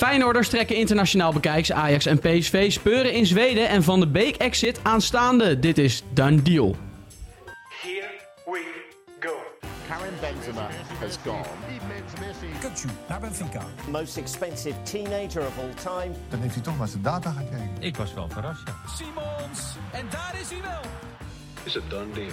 [0.00, 1.72] Feyenoorders trekken internationaal bekijks.
[1.72, 5.58] Ajax en PSV speuren in Zweden en Van de Beek exit aanstaande.
[5.58, 6.76] Dit is Done Deal.
[7.82, 8.10] Here
[8.44, 8.62] we
[9.20, 9.32] go.
[9.88, 10.68] Karim Benzema
[11.00, 11.44] has gone.
[12.60, 13.62] Kukçu naar Benfica.
[13.90, 16.14] Most expensive teenager of all time.
[16.28, 17.76] Dan heeft hij toch naar zijn data gekeken.
[17.80, 18.74] Ik was wel verrast, ja.
[18.96, 20.90] Simons, en daar is hij wel.
[21.64, 22.32] Is a done deal.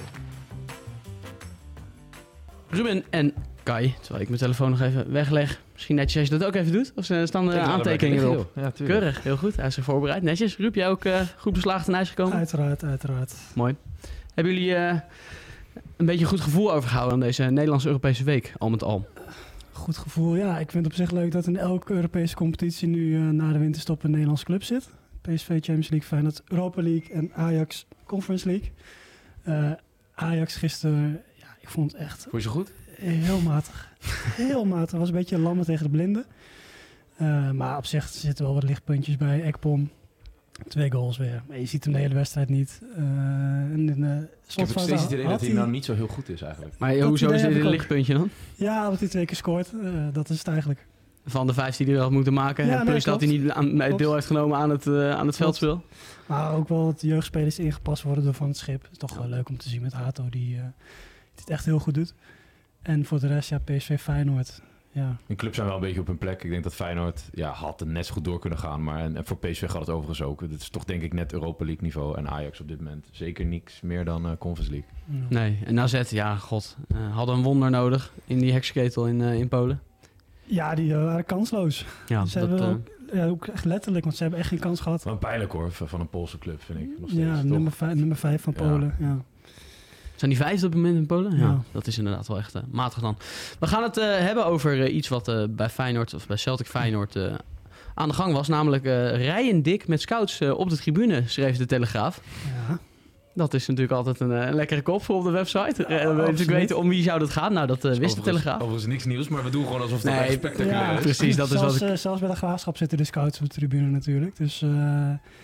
[2.70, 3.34] Ruben en
[3.68, 5.62] Kai, terwijl ik mijn telefoon nog even wegleg.
[5.74, 6.92] Misschien netjes als je dat ook even doet.
[6.96, 8.52] Of er staan er aantekeningen erop.
[8.56, 9.00] Ja, tuurlijk.
[9.00, 9.56] Keurig, heel goed.
[9.56, 10.24] Hij is zich voorbereid.
[10.24, 10.58] Netjes.
[10.58, 12.38] Ruud, jij ook eh, goed beslagen ten ijs gekomen?
[12.38, 13.34] Uiteraard, uiteraard.
[13.54, 13.76] Mooi.
[14.34, 15.00] Hebben jullie eh,
[15.98, 19.08] een beetje een goed gevoel overgehouden aan deze Nederlandse Europese week, al met al?
[19.72, 20.36] Goed gevoel.
[20.36, 23.52] Ja, ik vind het op zich leuk dat in elke Europese competitie nu eh, na
[23.52, 24.90] de winterstop een Nederlands club zit.
[25.22, 28.72] PSV Champions League, Feyenoord Europa League en Ajax Conference League.
[29.44, 29.72] Eh,
[30.14, 32.72] Ajax gisteren, ja, ik vond het echt Vond je ze goed?
[33.02, 33.90] Heel matig.
[34.36, 35.00] Heel matig.
[35.00, 36.26] was een beetje lammen tegen de blinden.
[37.16, 39.42] Eh, maar op zich zitten wel wat lichtpuntjes bij.
[39.44, 39.90] Ekpom,
[40.68, 41.44] twee goals weer.
[41.48, 42.82] Maar je ziet hem de hele wedstrijd niet.
[42.96, 46.08] Eh, en in de Ik heb steeds het idee dat hij nou niet zo heel
[46.08, 46.76] goed is eigenlijk.
[46.78, 48.30] Maar Dat hoezo is dit een lichtpuntje dan?
[48.56, 49.72] Ja, dat hij twee keer scoort.
[49.84, 50.86] eh, dat is het eigenlijk.
[51.30, 52.66] Van de vijf die hij had moeten maken.
[52.66, 53.98] Ja, en nee, plus dat hij niet aan, Klopt.
[53.98, 55.84] deel heeft genomen aan het, eh, aan het veldspel.
[56.26, 58.88] Maar ook wel dat de jeugdspelers ingepast worden door Van het Schip.
[58.92, 60.72] Is toch wel leuk om te zien met Hato, die, eh, die
[61.36, 62.14] het echt heel goed doet.
[62.82, 64.62] En voor de rest, ja, PSV Feyenoord.
[64.92, 66.44] Ja, De clubs zijn wel een beetje op hun plek.
[66.44, 68.84] Ik denk dat Feyenoord ja, had er net zo goed door kunnen gaan.
[68.84, 70.42] Maar en, en voor PSV gaat het overigens ook.
[70.42, 72.18] Het is toch denk ik net Europa League niveau.
[72.18, 74.90] En Ajax op dit moment zeker niks meer dan eh Conference League.
[75.30, 75.40] ja.
[75.40, 76.78] Nee, en AZ, ja, god.
[76.88, 79.82] eh, hadden een wonder nodig in die heksenketel in, eh, in Polen.
[80.44, 81.86] ja die waren kansloos.
[82.08, 84.80] Ja, Ze dat, hebben ook, ja, ook echt letterlijk, want ze hebben echt geen kans
[84.80, 85.04] gehad.
[85.04, 87.00] Wel pijnlijk hoor, van een Poolse club vind ik.
[87.00, 87.44] Nog steeds, Ja, toch?
[87.44, 88.62] nummer vijf, nummer vijf van Ja.
[88.68, 88.96] Polen.
[89.00, 89.18] Ja.
[90.18, 91.32] Zijn die vijfde op het moment in Polen?
[91.38, 91.62] Ja, Ja.
[91.72, 93.18] dat is inderdaad wel echt eh, matig dan.
[93.60, 97.18] We gaan het eh, hebben over eh, iets wat bij Feyenoord, of bij Celtic Feyenoord,
[97.94, 98.48] aan de gang was.
[98.48, 98.84] Namelijk
[99.16, 102.22] rijen dik met scouts op de tribune, schreef de Telegraaf.
[102.70, 102.80] Ja.
[103.38, 105.86] Dat is natuurlijk altijd een, eh, een lekkere kop voor op de website.
[105.86, 107.54] Eh, we willen natuurlijk weten om wie zou dat gaan.
[107.54, 108.56] Nou, dat eh, wist de Overigens- Telegraaf.
[108.62, 111.02] Overigens niks nieuws, maar we doen gewoon alsof het Nee, echt spectaculair Ja, is.
[111.02, 113.54] precies, dat is zelfs, wat ik- zelfs bij de graafschap zitten de scouts op de
[113.56, 114.36] tribune natuurlijk.
[114.38, 114.70] Dus eh,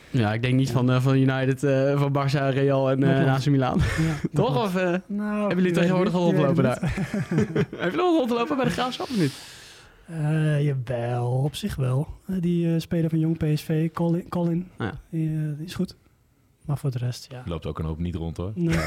[0.10, 3.34] Ja, ik denk niet van, van United, eh, van Barça, Real en eh.
[3.34, 3.78] AC Milan.
[3.80, 4.64] ja, Toch?
[4.64, 6.78] Of eh, Nou, hebben jullie tegenwoordig al rondlopen daar?
[6.82, 7.48] het niet.
[7.84, 9.34] Heb je nog rondlopen bij de graafschap of niet?
[10.08, 12.08] Eh, jawel, op zich wel.
[12.28, 14.92] Die eh, speler van Jong PSV, Colin, Colin Ja.
[15.10, 15.96] die, eh, die is goed.
[16.66, 17.44] Maar voor de rest, ja.
[17.46, 18.52] Loopt ook een hoop niet rond hoor.
[18.56, 18.78] Nee.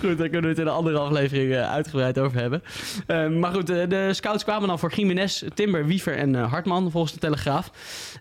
[0.00, 2.62] Goed, daar kunnen we het in een andere aflevering eh, uitgebreid over hebben.
[3.06, 6.90] Eh, maar goed, eh, de scouts kwamen dan voor Jiménez, Timber, Wiever en eh, Hartman
[6.90, 7.70] volgens de Telegraaf.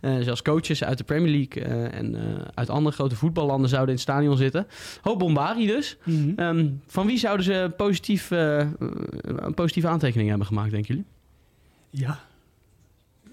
[0.02, 2.22] Eh zelfs coaches uit de Premier League eh, en eh,
[2.54, 4.68] uit andere grote voetballanden zouden in het stadion zitten.
[5.02, 5.98] Hoop Bombari dus.
[6.04, 6.32] Mhm.
[6.36, 8.58] Ehm, van wie zouden ze positief, eh,
[9.26, 11.10] een positieve aantekening hebben gemaakt, denken jullie?
[11.90, 12.20] Ja.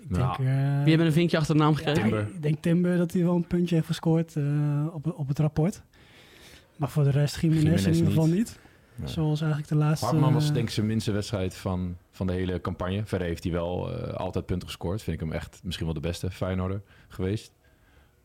[0.05, 2.03] Ik Nou, denk, eh, Wie hebben een vinkje achter de naam gekregen?
[2.03, 2.29] Timber.
[2.35, 5.83] Ik denk Timber dat hij wel een puntje heeft gescoord eh, op, op het rapport.
[6.77, 8.59] Maar voor de rest Jiménez in ieder geval niet.
[9.05, 10.07] Zoals eigenlijk de laatste...
[10.07, 13.03] Hartman was eh, denk ik zijn minste wedstrijd van, van de hele campagne.
[13.05, 15.03] Verder heeft hij wel eh, altijd punten gescoord.
[15.03, 17.53] Vind ik hem echt misschien wel de beste Feyenoorder geweest.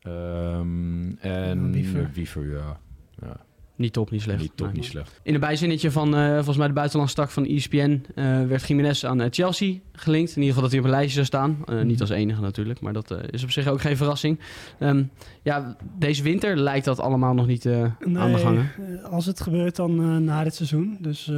[0.01, 1.71] Ehm, en.
[2.13, 2.79] Wiever, ja.
[3.21, 3.45] ja.
[3.79, 4.39] Niet top, niet slecht.
[4.41, 4.75] Niet top, Nee.
[4.75, 5.19] niet slecht.
[5.23, 9.03] In een bijzinnetje van eh, volgens mij de buitenlandse tak van ESPN eh, werd Jiménez
[9.03, 10.29] aan eh, Chelsea gelinkt.
[10.29, 11.57] In ieder geval dat hij op een lijstje zou staan.
[11.65, 11.85] Eh, Mhm.
[11.87, 14.39] Niet als enige natuurlijk, maar dat eh, is op zich ook geen verrassing.
[14.79, 15.03] Ehm,
[15.41, 17.81] ja, deze winter lijkt dat allemaal nog niet eh,
[18.13, 18.59] aan de gang.
[18.75, 19.01] hè?
[19.01, 20.97] als het gebeurt dan eh, na dit seizoen.
[20.99, 21.35] Dus eh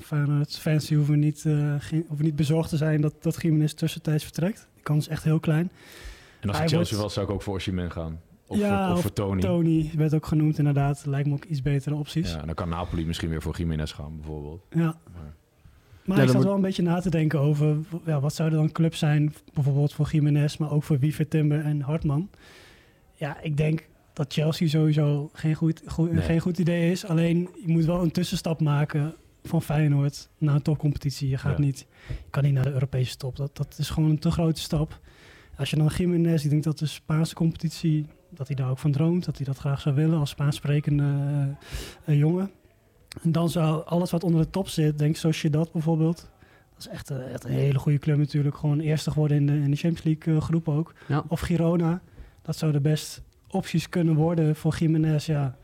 [0.00, 3.72] Feyenoord fans die hoeven niet, eh, geen, hoeven niet bezorgd te zijn dat, dat Jiménez
[3.72, 4.68] tussentijds vertrekt.
[4.74, 5.70] Die kans is echt heel klein.
[6.40, 8.20] En als Hij ik Chelsea wordt- was, zou ik ook voor Osimhen gaan.
[8.50, 9.40] Of, Ja, voor, of of voor Tony.
[9.40, 11.06] Tony werd ook genoemd inderdaad.
[11.06, 12.32] Lijkt me ook iets betere opties.
[12.32, 14.62] Ja, dan kan Napoli misschien weer voor Jiménez gaan, bijvoorbeeld.
[14.70, 14.78] Ja.
[14.78, 14.94] Maar-
[16.04, 18.58] Maar Ja, ik dat zat wel een beetje na te denken over ja, wat zouden
[18.58, 22.28] dan clubs zijn, bijvoorbeeld voor Jiménez, maar ook voor Wiever, Timber en Hartman.
[23.14, 26.22] Ja, ik denk dat Chelsea sowieso geen goed, goed- Nee.
[26.22, 27.04] geen goed idee is.
[27.06, 31.28] Alleen je moet wel een tussenstap maken van Feyenoord naar een topcompetitie.
[31.28, 31.64] Je gaat Ja.
[31.64, 33.36] niet, je kan niet naar de Europese top.
[33.36, 35.00] Dat, dat is gewoon een te grote stap.
[35.56, 38.92] Als je dan Jiménez, ik denk dat de Spaanse competitie, dat hij daar ook van
[38.92, 41.42] droomt, dat hij dat graag zou willen als Spaans sprekende eh,
[42.14, 42.50] eh, jongen.
[43.22, 46.30] En dan zou alles wat onder de top zit, denk ik zoals je dat bijvoorbeeld.
[46.74, 48.56] Dat is echt, een- echt een hele goede club natuurlijk.
[48.56, 50.94] Gewoon eerste geworden in de, in de Champions League eh, groep ook.
[51.08, 51.24] Ja.
[51.28, 52.00] Of Girona.
[52.42, 55.26] Dat zouden best opties kunnen worden voor Jiménez.
[55.26, 55.56] Ja,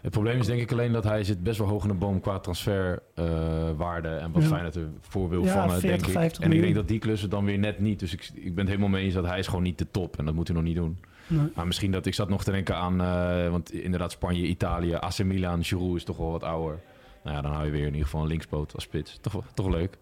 [0.00, 2.20] Het probleem is denk ik alleen dat hij zit best wel hoog in de boom
[2.20, 4.48] qua transferwaarde en wat Ja.
[4.48, 6.12] Feyenoord ervoor wil Ja, vangen, 40, denk ik.
[6.12, 7.98] 50 En ik denk dat die klussen dan weer net niet.
[7.98, 10.18] Dus ik, ik ben het helemaal mee eens dat hij is gewoon niet de top.
[10.18, 10.98] En dat moet hij nog niet doen.
[11.30, 11.52] Nee.
[11.54, 15.24] Maar misschien dat ik zat nog te denken aan, eh, want inderdaad Spanje, Italië, AC
[15.24, 16.80] Milan, Giroud is toch wel wat ouder.
[17.24, 19.18] Nou ja, dan hou je weer in ieder geval een linkspoot als spits.
[19.20, 19.98] Toch, toch leuk.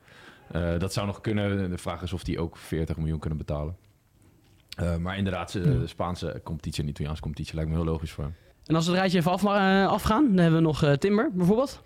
[0.52, 1.70] Eh, dat zou nog kunnen.
[1.70, 3.76] De vraag is of die ook 40 miljoen kunnen betalen.
[4.78, 8.24] Eh, maar inderdaad, de Spaanse competitie en de Italiaanse competitie lijkt me heel logisch voor
[8.24, 8.34] hem.
[8.66, 9.44] En als we het rijtje even af,
[9.92, 11.82] afgaan, dan hebben we nog eh, Timber bijvoorbeeld.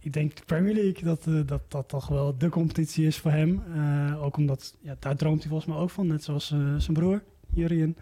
[0.00, 3.62] Ik denk de Premier League, dat, dat dat toch wel de competitie is voor hem.
[3.74, 6.06] Eh, ook omdat, ja, daar droomt hij volgens mij ook van.
[6.06, 6.46] Net zoals
[6.78, 7.22] zijn broer,
[7.54, 7.96] Jurien.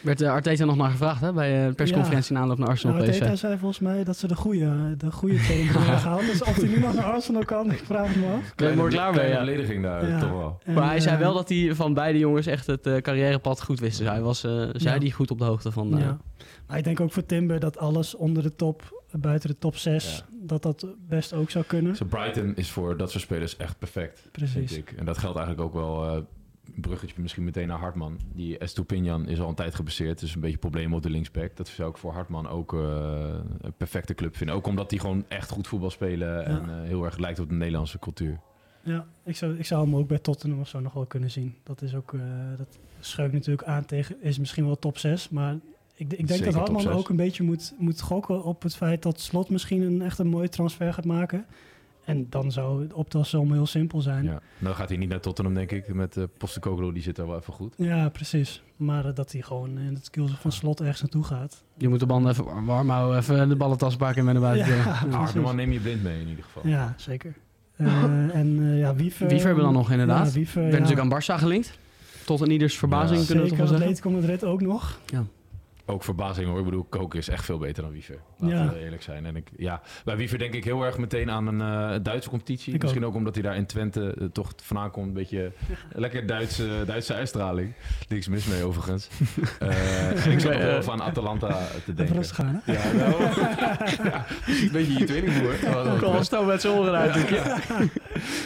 [0.00, 2.96] Werd eh, Arteta nog naar gevraagd hè, bij eh, de persconferentie in aanloop naar Arsenal
[2.96, 3.06] Nou.
[3.08, 6.20] Arteta zei volgens mij dat ze de goede, de goede moeten hebben gehaald.
[6.26, 8.54] Dus of hij nu nog naar Arsenal kan, ik vraag het me af.
[8.54, 9.44] Ben je er klaar mee, kleine ja.
[9.44, 10.20] belediging daar, Ja.
[10.20, 10.58] toch wel.
[10.64, 13.62] En, Maar hij zei eh, wel dat hij van beide jongens echt het eh, carrièrepad
[13.62, 13.98] goed wist.
[13.98, 14.98] Dus hij was, eh zei Ja.
[14.98, 15.94] die goed op de hoogte van...
[15.94, 16.18] eh, Ja.
[16.66, 20.24] Maar ik denk ook voor Timber dat alles onder de top, buiten de top 6,
[20.30, 20.36] Ja.
[20.46, 21.96] dat dat best ook zou kunnen.
[21.96, 24.82] Zo Brighton is voor dat soort spelers echt perfect, Precies.
[24.96, 26.26] En dat geldt eigenlijk ook wel...
[26.74, 28.18] bruggetje misschien meteen naar Hartman.
[28.34, 30.20] Die Estupinian is al een tijd geblesseerd.
[30.20, 31.56] Dus een beetje problemen op de linksback.
[31.56, 32.80] Dat zou ik voor Hartman ook eh,
[33.60, 34.56] een perfecte club vinden.
[34.56, 36.44] Ook omdat die gewoon echt goed voetbal spelen.
[36.44, 38.40] En eh, heel erg lijkt op de Nederlandse cultuur.
[38.82, 41.56] Ja, ik zou, ik zou hem ook bij Tottenham of zo nog wel kunnen zien.
[41.62, 42.20] Dat is ook, eh
[42.58, 45.60] dat schuift natuurlijk aan tegen, is misschien wel top 6, maar ik,
[45.94, 49.20] ik denk Zeker dat Hartman ook een beetje moet, moet gokken op het feit dat
[49.20, 51.46] Slot misschien een echt een mooie transfer gaat maken.
[52.04, 54.24] En dan zou het optelsom heel simpel zijn.
[54.24, 54.40] Ja.
[54.58, 55.94] Nou gaat hij niet naar Tottenham, denk ik.
[55.94, 57.74] Met uh, Postecoglou, die zit daar wel even goed.
[57.76, 58.62] Ja, precies.
[58.76, 61.64] Maar eh, dat hij gewoon in het skills van Slot ergens naartoe gaat.
[61.76, 63.18] Je moet de banden even warm, houden.
[63.18, 64.76] Even de ballentas pakken en met naar buiten.
[64.76, 65.14] Ja, precies.
[65.14, 66.66] Hartman neem je blind mee in ieder geval.
[66.66, 67.34] Ja, zeker.
[67.76, 69.28] Eh, en eh, ja, Wiever...
[69.28, 70.26] Wiever hebben we dan nog inderdaad.
[70.26, 70.70] Ja, Wiever, ja.
[70.78, 71.78] natuurlijk aan Barça gelinkt.
[72.24, 73.86] Tot een ieders verbazing Ja, kunnen we toch wel zeggen.
[73.86, 74.98] Atletico Madrid ook nog.
[75.92, 76.58] Ook verbazing hoor.
[76.58, 78.18] Ik bedoel, Koken is echt veel beter dan Wiever.
[78.38, 78.72] Laten Ja.
[78.72, 79.26] we eerlijk zijn.
[79.26, 81.60] En ik, ja, bij Wiever denk ik heel erg meteen aan een
[81.92, 82.74] eh, Duitse competitie.
[82.74, 83.14] Ik Misschien ook.
[83.14, 85.06] omdat hij daar in Twente eh, toch vandaan komt.
[85.06, 85.52] Een beetje
[85.92, 87.72] lekker Duitse, Duitse uitstraling.
[88.08, 89.08] Niks mis mee overigens.
[89.58, 92.16] Eh, en ik zat nog wel aan Atalanta te denken.
[92.16, 92.72] rustig gaan, hè?
[92.72, 93.22] Ja, nou,
[94.08, 95.96] ja, een beetje je.
[96.00, 97.14] Kom wel stoom met z'n oren uit.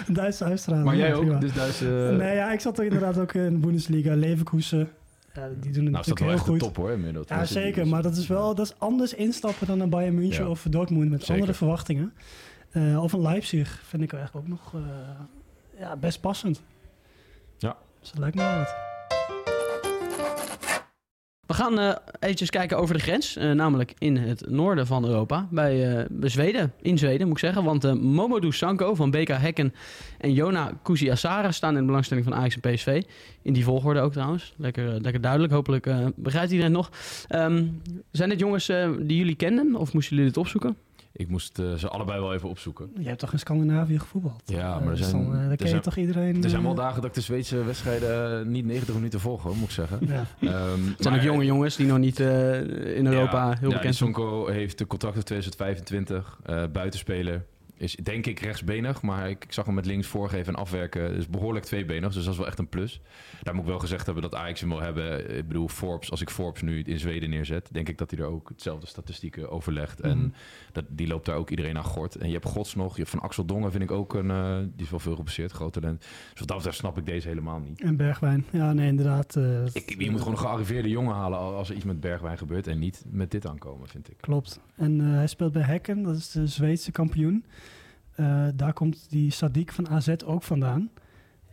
[0.07, 0.85] Duitse uitstraling.
[0.85, 2.15] Maar jij ook, dus Duitse...
[2.19, 4.89] Nee, ja, ik zat er inderdaad ook in de Bundesliga, Leverkusen.
[5.37, 6.59] Ja, die doen het nou, natuurlijk wel heel echt goed.
[6.59, 7.29] top hoor, inmiddels.
[7.29, 7.87] Ja, zeker.
[7.87, 10.51] Maar dat is wel dat is anders instappen dan een Bayern München Ja.
[10.51, 11.35] of Dortmund met Zeker.
[11.35, 12.13] andere verwachtingen.
[12.71, 14.81] Eh, of een Leipzig vind ik eigenlijk ook nog eh,
[15.79, 16.63] ja, best passend.
[17.59, 17.77] Ja.
[18.01, 18.75] Dus dat lijkt me wel wat.
[21.47, 23.37] We gaan eh eventjes kijken over de grens.
[23.37, 25.49] eh, namelijk in het noorden van Europa.
[25.51, 26.73] Bij, eh, bij Zweden.
[26.83, 27.65] In Zweden moet ik zeggen.
[27.65, 29.75] Want Momodou Sanko van BK Hekken
[30.19, 33.03] en Jona Kusiasara staan in de belangstelling van Ajax en PSV.
[33.43, 34.55] In die volgorde ook trouwens.
[34.57, 35.53] Lekker, lekker duidelijk.
[35.53, 36.91] Hopelijk begrijpt iedereen nog.
[37.29, 37.67] Ehm,
[38.11, 38.67] zijn dit jongens
[39.01, 39.75] die jullie kenden?
[39.75, 40.77] Of moesten jullie dit opzoeken?
[41.19, 42.91] Ik moest eh, ze allebei wel even opzoeken.
[42.99, 44.43] Je hebt toch in Scandinavië gevoetbald?
[44.45, 46.43] Ja, Eh, maar er dus zijn- dan, eh, dan er ken je zijn- toch iedereen...
[46.45, 49.43] Er zijn wel eh, dagen dat ik de Zweedse wedstrijden eh, niet 90 minuten volg,
[49.43, 49.99] hoor, moet ik zeggen.
[50.01, 50.15] Ja.
[50.41, 53.69] Ehm, Het zijn maar- ook jonge jongens die nog niet eh, in Europa ja, heel
[53.71, 54.13] ja, bekend zijn.
[54.15, 56.39] Sonko heeft de contract tot 2025.
[56.45, 57.45] eh buitenspeler.
[57.79, 61.15] Is denk ik rechtsbenig, maar ik, ik zag hem met links voorgeven en afwerken.
[61.15, 63.01] Dus behoorlijk tweebenig, dus dat is wel echt een plus.
[63.43, 65.37] Daar moet ik wel gezegd hebben dat Ajax hem wil hebben.
[65.37, 68.27] Ik bedoel, Forbes, als ik Forbes nu in Zweden neerzet, denk ik dat hij er
[68.27, 69.99] ook hetzelfde statistieken overlegt.
[69.99, 70.09] Mhm.
[70.11, 70.35] En
[70.73, 72.15] dat, die loopt daar ook iedereen aan gort.
[72.17, 74.59] En je hebt Gods nog, je hebt Van Axel Dongen vind ik ook een, eh,
[74.59, 76.01] die is wel veel gebaseerd, groot talent.
[76.01, 77.81] Dus wat dat betreft snap ik deze helemaal niet.
[77.81, 78.45] En Bergwijn.
[78.51, 79.37] Ja, nee, inderdaad.
[79.37, 82.67] eh, Ik, je moet gewoon een gearriveerde jongen halen als er iets met Bergwijn gebeurt
[82.67, 84.17] en niet met dit aankomen, vind ik.
[84.21, 84.61] Klopt.
[84.77, 87.45] En eh, hij speelt bij Hekken, dat is de Zweedse kampioen.
[88.17, 90.91] Eh, daar komt die Sadiq van AZ ook vandaan.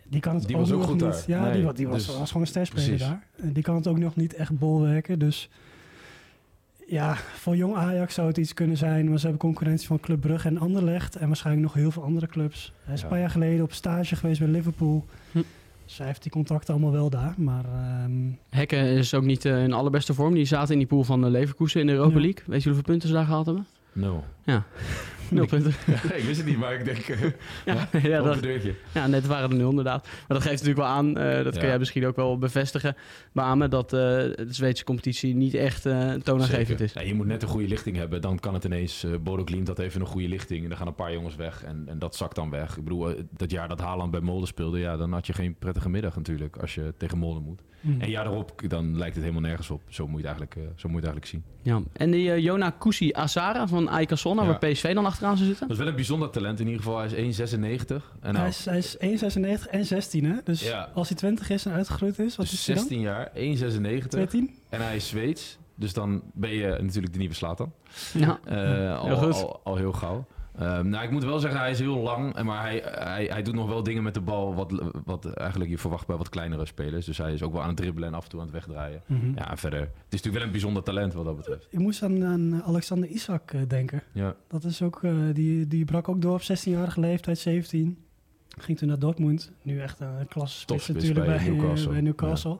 [0.08, 1.04] Die kan het Die ook was ook nog goed niet.
[1.12, 1.24] daar.
[1.28, 3.28] Ja, Nee, die, die was, dus- was gewoon een sterspeler daar.
[3.36, 5.20] En die kan het ook nog niet echt bolwerken.
[5.20, 5.50] Dus
[6.88, 9.10] ja, voor jong Ajax zou het iets kunnen zijn.
[9.10, 11.16] Maar ze hebben concurrentie van Club Brugge en Anderlecht.
[11.16, 12.74] En waarschijnlijk nog heel veel andere clubs.
[12.84, 13.06] Hij is Ja.
[13.06, 15.06] een paar jaar geleden op stage geweest bij Liverpool.
[15.32, 15.42] Hm.
[15.86, 17.34] Dus hij heeft die contacten allemaal wel daar.
[17.38, 18.12] Maar ehm,
[18.50, 20.34] Hekken is ook niet eh, in allerbeste vorm.
[20.34, 22.22] Die zaten in die pool van de Leverkusen in de Europa Ja.
[22.22, 22.44] League.
[22.48, 23.66] Weet je hoeveel punten ze daar gehaald hebben?
[23.94, 24.24] Nul.
[25.30, 25.74] Nul punten.
[26.08, 26.98] Ja, ik wist het niet, maar ik denk...
[26.98, 27.22] eh,
[27.66, 28.74] Ja, ja, dat, deurtje.
[28.94, 30.04] ja, net waren er nul inderdaad.
[30.04, 31.60] Maar dat geeft natuurlijk wel aan, eh, dat Ja.
[31.60, 32.96] kun jij misschien ook wel bevestigen,
[33.32, 36.94] beamen, dat eh, de Zweedse competitie niet echt eh toonaangevend is.
[36.94, 38.22] Ja, je moet net een goede lichting hebben.
[38.22, 39.04] Dan kan het ineens...
[39.04, 40.64] eh Bodo Glimt had even een goede lichting.
[40.64, 41.64] En dan gaan een paar jongens weg.
[41.64, 42.78] En, en dat zakt dan weg.
[42.78, 44.80] Ik bedoel, dat jaar dat Haaland bij Molde speelde...
[44.80, 46.58] Ja, dan had je geen prettige middag natuurlijk.
[46.58, 47.62] Als je tegen Molde moet.
[47.82, 48.02] hm.
[48.02, 49.82] En jaar daarop, dan lijkt het helemaal nergens op.
[49.88, 51.44] Zo moet je het eigenlijk, eh, zo moet je het eigenlijk zien.
[51.62, 51.82] Ja.
[51.94, 53.88] En die Jona Kusi Asara van
[54.46, 54.50] Ja.
[54.60, 55.68] waar PSV dan achteraan zou zitten.
[55.68, 56.60] Dat is wel een bijzonder talent.
[56.60, 57.46] In ieder geval, hij is 1,96.
[57.56, 58.98] En hij, nou, is, hij is
[59.66, 60.36] 1,96 en 16 hè.
[60.44, 60.90] Dus Ja.
[60.94, 62.84] als hij 20 is en uitgegroeid is, wat dus is hij dan?
[62.84, 63.32] 16 jaar,
[64.04, 64.08] 1,96.
[64.10, 64.56] 14?
[64.70, 65.58] En hij is Zweeds.
[65.76, 67.74] Dus dan ben je natuurlijk de nieuwe Slatan.
[68.14, 68.40] Ja.
[68.46, 69.34] Eh, al, heel.
[69.34, 70.26] Al, al heel gauw.
[70.58, 72.44] Ehm, nou, ik moet wel zeggen, hij is heel lang.
[72.44, 74.56] Maar hij, hij, hij doet nog wel dingen met de bal.
[74.56, 77.06] Wat, wat eigenlijk je verwacht bij wat kleinere spelers.
[77.06, 79.02] Dus hij is ook wel aan het dribbelen en af en toe aan het wegdraaien.
[79.06, 79.32] Mhm.
[79.36, 79.80] Ja, verder.
[79.80, 81.68] Het is natuurlijk wel een bijzonder talent wat dat betreft.
[81.70, 84.04] Ik moest aan, aan Alexander Isak eh, denken.
[84.12, 84.36] Ja.
[84.48, 87.98] Dat is ook, eh, die, die brak ook door op 16-jarige leeftijd, 17.
[88.58, 89.52] Ging toen naar Dortmund.
[89.62, 91.62] Nu echt een klasse spits Topspits natuurlijk bij bij Newcastle.
[91.62, 91.92] Newcastle.
[91.92, 92.58] bij Newcastle.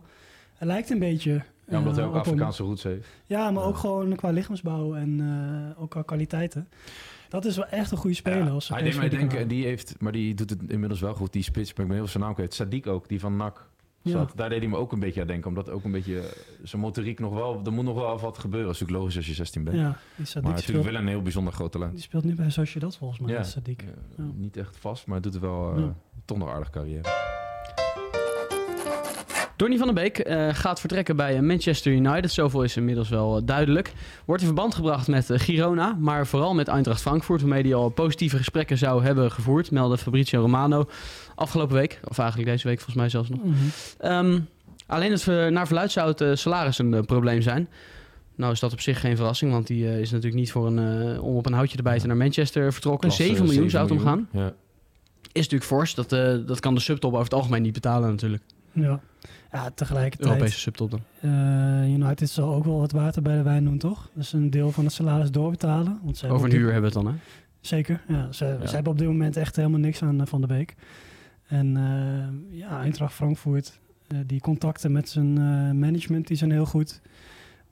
[0.54, 1.44] Hij lijkt een beetje...
[1.68, 2.16] Ja, omdat hij eh, ook.
[2.16, 3.08] Afrikaanse roots heeft.
[3.26, 5.20] Ja, maar ook gewoon qua lichaamsbouw en
[5.76, 6.68] eh, ook qua kwaliteiten.
[7.34, 8.44] Dat is wel echt een goede speler.
[8.46, 11.34] Ja, als hij deed mij denken, die heeft, maar die doet het inmiddels wel goed,
[11.34, 12.64] die spits, maar ik ben heel zijn naam kwijt.
[12.64, 13.70] Sadiq ook, die van NAC.
[14.02, 14.12] Ja.
[14.12, 14.32] Zat.
[14.36, 16.26] Daar deed hij me ook een beetje aan denken, omdat ook een beetje eh,
[16.64, 18.68] zijn motoriek nog wel, er moet nog wel wat gebeuren.
[18.68, 19.78] Dat is natuurlijk logisch als je 16 bent.
[19.78, 19.98] Ja,
[20.42, 21.92] maar natuurlijk wel een heel bijzonder groot talent.
[21.92, 23.44] die speelt nu bij Sociedad volgens mij, Ja.
[23.44, 23.84] Sadiq.
[24.18, 24.24] Ja.
[24.36, 25.96] Niet echt vast, maar doet het wel eh, Ja.
[26.26, 27.33] toch nog aardig carrière.
[29.56, 32.32] Donny van der Beek eh, gaat vertrekken bij eh, Manchester United.
[32.32, 33.94] Zoveel is inmiddels wel eh, duidelijk.
[34.26, 38.38] Wordt in verband gebracht met Girona, maar vooral met Eintracht Frankfurt, waarmee hij al positieve
[38.38, 40.90] gesprekken zou hebben gevoerd, meldde Fabrizio Romano
[41.36, 42.00] afgelopen week.
[42.08, 43.44] Of eigenlijk deze week volgens mij zelfs nog.
[43.44, 43.54] Mhm.
[43.98, 44.40] Ehm,
[44.86, 47.68] alleen het, naar verluid zou het salaris een probleem zijn.
[48.36, 51.36] Nou is dat op zich geen verrassing, want die is natuurlijk niet voor een, om
[51.36, 53.10] op een houtje erbij te naar Manchester vertrokken.
[53.10, 54.28] Klasse, 7 miljoen 7 zou het om gaan.
[54.32, 54.50] miljoen.
[54.50, 54.56] Ja.
[55.32, 56.10] Is natuurlijk fors, dat,
[56.48, 58.44] dat kan de subtop over het algemeen niet betalen natuurlijk.
[58.74, 59.00] Ja.
[59.52, 60.30] ja, tegelijkertijd.
[60.32, 61.02] Europese subtop dan.
[61.20, 64.10] eh, United zal ook wel wat water bij de wijn doen, toch?
[64.14, 66.00] Dus een deel van het salaris doorbetalen.
[66.04, 67.20] Want ze Over een huur hebben we het dan, hè?
[67.62, 68.32] Zeker, ja.
[68.32, 68.68] Ze, Ja.
[68.68, 70.76] ze hebben op dit moment echt helemaal niks aan eh, Van der Beek.
[71.48, 73.80] En eh, ja, Eintracht Frankfurt,
[74.26, 77.02] die contacten met zijn eh, management, die zijn heel goed.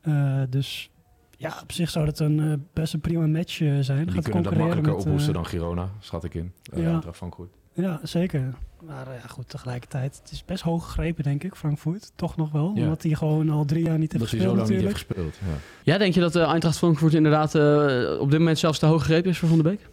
[0.02, 0.92] Eh, dus
[1.38, 3.76] ja, op zich zou het een best een prima match zijn.
[3.76, 6.52] Die Gaat kunnen dat concurreren makkelijker met, ophoesten dan Girona, schat ik in.
[6.74, 7.02] Uh, ja.
[7.06, 7.14] ja.
[7.14, 7.50] Frankfurt.
[7.74, 8.54] Ja, zeker.
[8.88, 12.12] Maar eh, ja, goed, tegelijkertijd, het is best hoog gegrepen, denk ik, Frankfurt.
[12.16, 12.82] Toch nog wel, Ja.
[12.84, 15.08] omdat hij gewoon al drie jaar niet heeft Dat hij zo gespeeld lang niet heeft
[15.10, 15.32] natuurlijk.
[15.38, 15.52] gespeeld.
[15.84, 15.92] Ja.
[15.94, 19.02] Ja, denk je dat de Eintracht Frankfurt inderdaad eh, op dit moment zelfs te hoog
[19.02, 19.90] gegrepen is voor Van der Beek?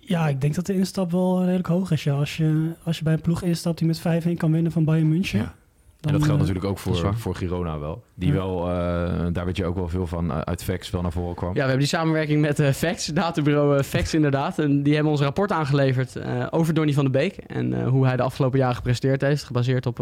[0.00, 2.04] Ja, ik denk dat de instap wel redelijk hoog is.
[2.04, 2.14] Ja.
[2.14, 5.08] Als, je, als je bij een ploeg instapt die met 5-1 kan winnen van Bayern
[5.08, 5.38] München.
[5.38, 5.54] Ja.
[6.02, 8.02] Dan, en dat geldt eh, natuurlijk ook voor, voor Girona wel.
[8.14, 8.34] Die Ja.
[8.34, 11.34] wel, eh, daar weet je ook wel veel van eh, uit Vex wel naar voren
[11.34, 11.48] kwam.
[11.48, 14.58] Ja, we hebben die samenwerking met eh Facts, databureau Facts inderdaad.
[14.58, 16.18] En die hebben ons rapport aangeleverd
[16.50, 17.36] over Donny van der Beek.
[17.36, 19.44] En hoe hij de afgelopen jaren gepresteerd heeft.
[19.44, 19.98] Gebaseerd op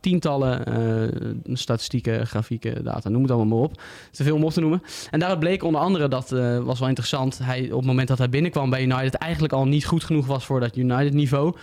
[0.00, 3.80] tientallen eh, statistieken, grafieken, data, noem het allemaal maar op.
[4.10, 4.82] Te veel om op te noemen.
[5.10, 6.30] En daaruit bleek onder andere, dat
[6.64, 7.38] was wel interessant...
[7.38, 9.14] hij op het moment dat hij binnenkwam bij United...
[9.14, 11.54] eigenlijk al niet goed genoeg was voor dat United-niveau.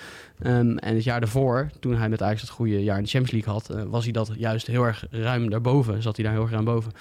[0.43, 3.45] Ehm, en het jaar daarvoor, toen hij met Ajax het goede jaar in de Champions
[3.45, 3.69] League had...
[3.85, 6.01] eh, was hij dat juist heel erg ruim daarboven.
[6.01, 6.91] Zat hij daar heel erg ruim boven.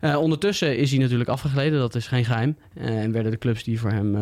[0.00, 2.56] Eh, ondertussen is hij natuurlijk afgegleden, dat is geen geheim.
[2.74, 4.16] Eh, en werden de clubs die voor hem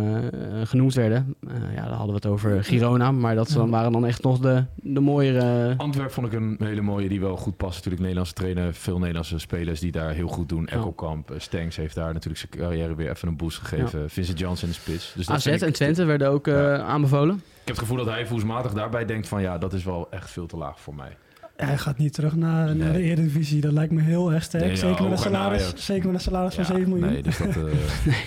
[0.65, 1.35] genoemd werden.
[1.49, 3.13] eh, ja, daar hadden we het over Girona.
[3.13, 5.75] Maar dat waren dan echt nog de, de mooiere...
[5.77, 7.75] Antwerp vond ik een hele mooie die wel goed past.
[7.75, 10.67] Natuurlijk Nederlandse trainer, veel Nederlandse spelers die daar heel goed doen.
[10.69, 14.11] Ekkelkamp, Stenks heeft daar natuurlijk zijn carrière weer even een boost gegeven.
[14.11, 15.13] Vincent Janssen in de spits.
[15.17, 16.77] Dus dat AZ ik- en Twente werden ook eh, Ja.
[16.79, 17.43] aanbevolen.
[17.67, 20.31] Ik heb het gevoel dat hij voelsmatig daarbij denkt van ja, dat is wel echt
[20.31, 21.17] veel te laag voor mij.
[21.57, 23.11] Hij gaat niet terug naar, naar de Nee.
[23.11, 23.61] Eredivisie.
[23.61, 24.63] Dat lijkt me heel erg sterk.
[24.63, 27.09] Nee, ja, zeker, met salaris, zeker met een salaris van Ja, 7 miljoen.
[27.09, 27.63] Nee, dus dat, eh,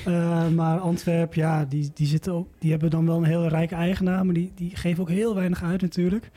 [0.05, 3.75] Eh, maar Antwerp, ja, die, die, zitten ook, die hebben dan wel een hele rijke
[3.75, 4.25] eigenaar.
[4.25, 6.29] Maar die, die geven ook heel weinig uit natuurlijk.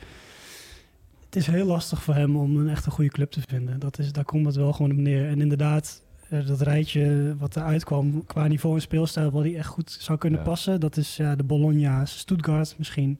[1.25, 3.79] Het is heel lastig voor hem om een echt een goede club te vinden.
[3.79, 5.27] Dat is, daar komt het wel gewoon op neer.
[5.27, 6.01] En inderdaad,
[6.41, 9.31] dat rijtje wat eruit kwam qua niveau en speelstijl...
[9.31, 10.45] waar die echt goed zou kunnen Ja.
[10.45, 10.79] passen.
[10.79, 13.19] Dat is ja, de Bologna's, Stuttgart misschien.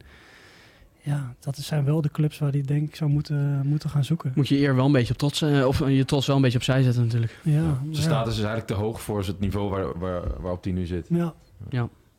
[1.01, 4.32] Ja, dat zijn wel de clubs waar hij denk ik zou moeten, moeten gaan zoeken.
[4.36, 5.41] Moet je eer wel een beetje op trots...
[5.41, 7.39] eh, of je trots wel een beetje opzij zetten natuurlijk.
[7.43, 8.00] Ja, zijn ja.
[8.01, 11.08] status is eigenlijk te hoog voor het niveau waar, waar, waarop hij nu zit.
[11.10, 11.34] Ja,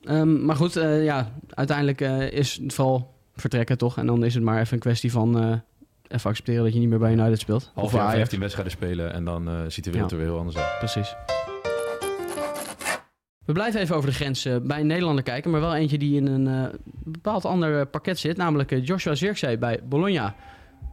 [0.05, 3.99] Ehm, maar goed, eh, ja, uiteindelijk eh, is het vooral vertrekken toch.
[3.99, 5.63] En dan is het maar even een kwestie van...
[6.15, 7.71] even accepteren dat je niet meer bij United speelt.
[7.75, 8.19] Half bij jaar Ajax.
[8.19, 10.17] 15 wedstrijden spelen en dan eh, ziet de wereld Ja.
[10.17, 10.79] er weer heel anders uit.
[10.79, 11.15] Precies.
[13.45, 16.17] We blijven even over de grens eh, bij een Nederlander kijken, maar wel eentje die
[16.17, 20.35] in een eh, bepaald ander pakket zit, namelijk Joshua Zirkzee bij Bologna.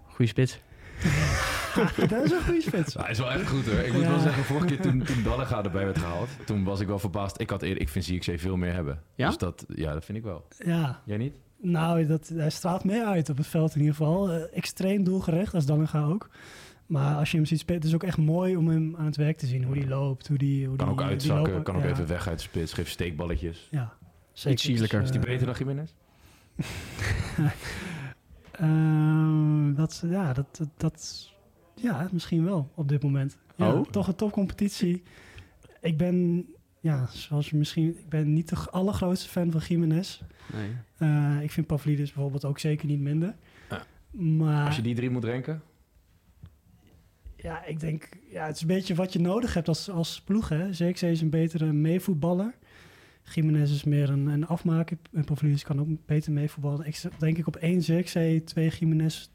[0.07, 0.59] Goeie spits.
[2.09, 2.93] dat is een goede spits.
[2.93, 3.79] hij is wel echt goed hoor.
[3.79, 4.09] Ik moet Ja.
[4.09, 7.39] wel zeggen, vorige keer toen, toen Dallega erbij werd gehaald, toen was ik wel verbaasd.
[7.41, 9.01] Ik had eerder, ik vind CXC veel meer hebben.
[9.15, 9.27] Ja?
[9.27, 10.47] Dus dat, ja, dat vind ik wel.
[10.65, 11.35] Ja, Jij niet?
[11.61, 14.31] Nou, dat, hij straalt meer uit op het veld in ieder geval.
[14.31, 16.29] Eh, extreem doelgericht, als Dallinga ook.
[16.85, 19.15] Maar als je hem ziet spelen, het is ook echt mooi om hem aan het
[19.15, 19.63] werk te zien.
[19.63, 21.89] Hoe hij loopt, hoe die hoe Kan die, ook die uitzakken, lopen- kan ook ja,
[21.89, 23.67] even weg uit de spits, geeft steekballetjes.
[23.71, 23.93] Ja,
[24.33, 24.51] zeker.
[24.51, 25.01] Iets sierlijker.
[25.01, 25.91] Is die eh, beter dan Jiménez?
[28.51, 31.29] ehm, dat, ja, dat, dat, dat-
[31.75, 33.37] ja, misschien wel op dit moment.
[33.55, 33.85] Ja, Oh?
[33.89, 35.03] Toch een topcompetitie.
[35.81, 36.45] Ik ben,
[36.81, 40.21] ja, zoals je misschien, ik ben niet de allergrootste fan van Jiménez.
[40.53, 40.69] Nee.
[40.97, 43.35] Eh, ik vind Pavlidis bijvoorbeeld ook zeker niet minder.
[43.69, 43.83] Ja.
[44.11, 45.61] Maar Als je die drie moet ranken?
[47.35, 50.49] Ja, ik denk, ja, het is een beetje wat je nodig hebt als, als ploeg.
[50.49, 50.73] Hè.
[50.73, 52.53] Zirkzee is een betere meevoetballer.
[53.33, 54.97] Jiménez is meer een, een afmaker.
[55.13, 56.85] En Pavlidis kan ook beter meevoetballen.
[56.85, 59.29] Ik denk ik op één Zirkzee, twee Jiménez.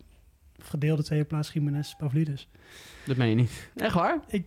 [0.59, 2.49] Gedeelde tweede plaats Jiménez, Pavlidis.
[3.07, 3.71] Dat meen je niet.
[3.77, 4.21] Echt waar?
[4.29, 4.47] Ik-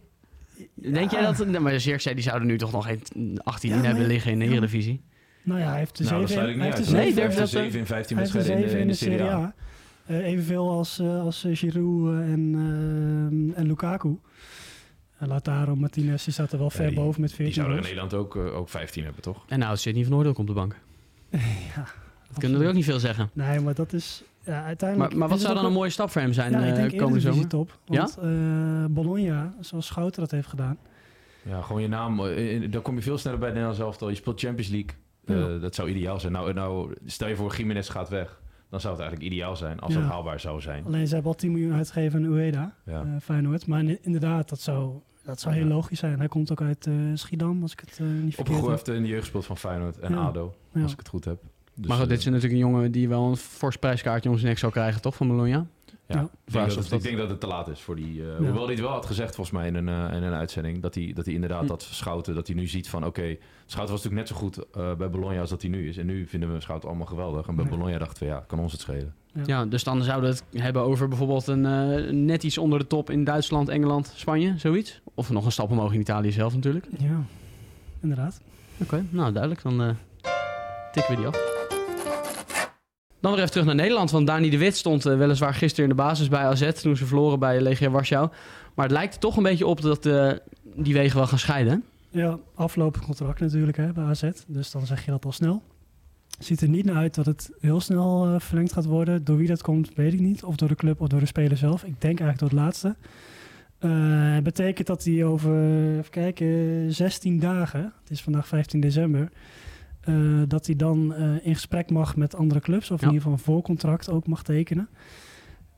[0.73, 1.45] Denk jij dat...
[1.45, 4.45] nee, Maar Zirkzee die zouden nu toch nog geen 18 Ja, hebben liggen in de
[4.45, 4.51] ja.
[4.51, 5.01] Eredivisie?
[5.43, 7.03] Nou ja, hij heeft de Nou, dat zeven, sluit ik hij niet heeft de Nee,
[7.05, 8.87] zeven, durf je dat 7 in 15 hij heeft de wedstrijden in zeven de, in
[8.87, 8.93] de
[9.27, 9.53] Serie A.
[10.05, 12.53] Eh, evenveel als, eh, als eh, Giroud en,
[13.53, 14.17] eh, en Lukaku.
[15.17, 17.83] En Lautaro Martinez die staat er wel ver die- boven met Die 14 zouden er
[17.83, 17.87] in.
[17.95, 19.43] Nederland ook, ook 15 hebben, toch?
[19.47, 20.75] En nou, Sidney van Noordhoek op de bank.
[21.75, 21.85] ja,
[22.27, 23.29] Dat kunnen we ook niet veel zeggen.
[23.33, 25.10] Nee, maar dat is ja, uiteindelijk...
[25.10, 26.68] Maar, maar wat zou het dan ook een mooie stap voor hem zijn Ja, eh
[26.70, 27.48] ik denk komende zomer?
[27.48, 27.77] top.
[27.86, 30.77] Want eh, Bologna, zoals Schouten dat heeft gedaan...
[31.44, 32.20] Ja, gewoon je naam.
[32.25, 34.10] eh, Dan kom je veel sneller bij het Nederlands elftal.
[34.10, 34.89] Je speelt Champions League.
[35.25, 35.58] Eh, Ja.
[35.60, 36.32] Dat zou ideaal zijn.
[36.34, 38.41] Nou, nou, stel je voor, Jiménez gaat weg.
[38.70, 40.00] Dan zou het eigenlijk ideaal zijn als Ja.
[40.00, 40.86] dat haalbaar zou zijn.
[40.86, 43.01] Alleen ze hebben al 10 miljoen uitgegeven aan Ueda, Ja.
[43.01, 43.68] eh, Feyenoord.
[43.68, 45.70] Maar in- inderdaad, dat zou, dat zou heel Ja.
[45.70, 46.18] logisch zijn.
[46.20, 48.96] Hij komt ook uit eh, Schiedam, als ik het eh, niet verkeerd Opgegroeid heb.
[48.96, 50.18] in de jeugd gespeeld van Feyenoord en Ja.
[50.20, 50.53] ADO.
[50.74, 50.82] Ja.
[50.82, 51.41] Als ik het goed heb.
[51.79, 54.36] Dus, maar goed, eh, dit is natuurlijk een jongen die wel een fors prijskaartje om
[54.36, 55.65] zijn nek zou krijgen, toch, van Bologna?
[56.07, 56.21] Ja, Ja.
[56.21, 58.21] Ik, denk dat het, of dat- ik denk dat het te laat is voor die.
[58.21, 58.36] eh, Ja.
[58.38, 60.81] Hoewel hij het wel had gezegd, volgens mij in een, eh, in een uitzending.
[60.81, 61.67] Dat hij, dat hij inderdaad Hm.
[61.67, 63.38] dat Schouten, dat hij nu ziet van oké.
[63.65, 65.98] Schouten was natuurlijk net zo goed eh, bij Bologna als dat hij nu is.
[65.98, 67.48] En nu vinden we Schouten allemaal geweldig.
[67.48, 67.69] En bij Ja.
[67.71, 69.13] Bologna dachten we, ja, kan ons het schelen.
[69.33, 69.41] Ja.
[69.45, 72.88] Ja, dus dan zouden we het hebben over bijvoorbeeld een eh, net iets onder de
[72.88, 75.01] top in Duitsland, Engeland, Spanje, zoiets.
[75.13, 76.86] Of nog een stap omhoog in Italië zelf natuurlijk.
[76.98, 77.21] Ja,
[78.01, 78.41] inderdaad.
[78.77, 79.62] Oké, nou duidelijk.
[79.62, 79.89] Dan eh,
[80.91, 81.49] tikken we die af.
[83.19, 84.11] Dan weer even terug naar Nederland.
[84.11, 87.05] Want Dani de Wit stond eh, weliswaar gisteren in de basis bij AZ toen ze
[87.05, 88.29] verloren bij Legia Warschau.
[88.75, 90.31] Maar het lijkt er toch een beetje op dat eh,
[90.75, 91.83] die wegen wel gaan scheiden.
[92.09, 94.29] Ja, aflopend contract natuurlijk hè, bij AZ.
[94.47, 95.63] Dus dan zeg je dat al snel.
[96.39, 99.23] Ziet er niet naar uit dat het heel snel eh, verlengd gaat worden.
[99.23, 100.43] Door wie dat komt, weet ik niet.
[100.43, 101.83] Of door de club of door de speler zelf.
[101.83, 102.95] Ik denk eigenlijk door het laatste.
[104.33, 105.53] Het betekent dat hij over,
[105.97, 109.29] even kijken, 16 dagen, het is vandaag 15 december,
[110.09, 112.91] eh, dat hij dan eh, in gesprek mag met andere clubs.
[112.91, 113.07] Of Ja.
[113.07, 114.89] in ieder geval een voorcontract ook mag tekenen.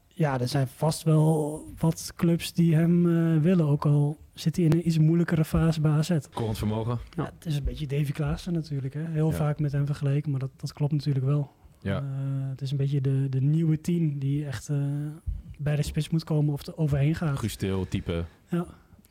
[0.07, 3.65] Ja, er zijn vast wel wat clubs die hem eh, willen.
[3.67, 6.17] Ook al zit hij in een iets moeilijkere fase bij AZ.
[6.33, 6.99] Korrend vermogen.
[7.15, 8.93] Ja, het is een beetje Davy Klaassen natuurlijk.
[8.93, 9.05] Hè?
[9.05, 9.35] Heel Ja.
[9.35, 11.51] vaak met hem vergeleken, maar dat, dat klopt natuurlijk wel.
[11.81, 11.97] Ja.
[11.97, 12.03] Eh,
[12.49, 14.77] het is een beetje de, de nieuwe tien die echt eh,
[15.57, 17.39] bij de spits moet komen of er overheen gaat.
[17.39, 18.23] Guus Til, type.
[18.49, 18.65] Ja.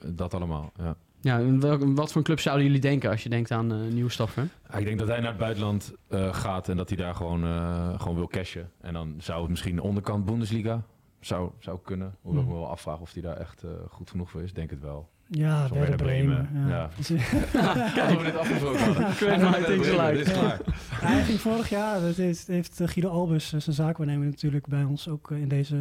[0.06, 0.72] Dat allemaal.
[0.78, 0.96] Ja.
[1.22, 4.10] Ja, en welk, wat voor club zouden jullie denken als je denkt aan eh nieuwe
[4.10, 4.48] staffer?
[4.70, 7.44] Ja, Ik denk dat hij naar het buitenland eh, gaat en dat hij daar gewoon,
[7.44, 8.70] eh, gewoon wil cashen.
[8.80, 10.82] En dan zou het misschien de onderkant Bundesliga
[11.20, 12.14] zou, zou kunnen.
[12.20, 12.62] Hoewel ik me Hmm.
[12.62, 14.52] wel afvraag of hij daar echt eh, goed genoeg voor is.
[14.52, 15.08] Denk het wel.
[15.32, 16.48] Ja, Zo Werder Bremen.
[16.52, 16.76] Bremen, Ja.
[16.76, 16.90] ja.
[16.96, 19.66] Dus, Alsof we dit afgesproken hadden.
[19.66, 19.80] Dit
[20.26, 20.58] is klaar.
[20.90, 25.08] Hij ging vorig jaar, dat heeft, heeft Guido Albers, eh, zijn zaakwaarnemer natuurlijk bij ons
[25.08, 25.76] ook in deze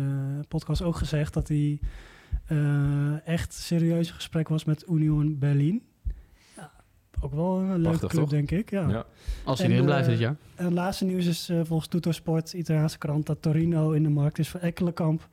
[0.47, 1.80] podcast ook gezegd, dat hij
[2.50, 5.84] eh, echt serieus gesprek was met Union Berlin.
[6.56, 6.72] Ja,
[7.22, 8.30] ook wel een leuke club, toch?
[8.30, 8.70] denk ik.
[8.70, 8.90] Ja.
[8.90, 9.06] Ja.
[9.44, 10.36] Als En, erin blijven eh, dit jaar.
[10.56, 14.40] En het laatste nieuws is eh, volgens Tuttosport, Italiaanse krant, dat Torino in de markt
[14.40, 15.28] is voor Ekkelenkamp.